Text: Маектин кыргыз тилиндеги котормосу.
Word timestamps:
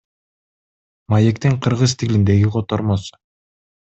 Маектин 1.11 1.53
кыргыз 1.63 1.91
тилиндеги 1.99 2.47
котормосу. 2.53 3.13